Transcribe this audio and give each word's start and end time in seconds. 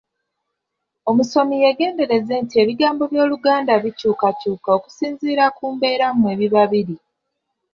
Omusomi 1.09 1.55
yeegendereze 1.63 2.33
nti 2.43 2.55
ebigambo 2.63 3.03
by’Oluganda 3.11 3.73
bikyukakyuka 3.83 4.69
okusinziira 4.77 5.45
ku 5.57 5.65
mbeera 5.73 6.07
mwe 6.19 6.33
biba 6.39 6.63
biri. 6.71 6.97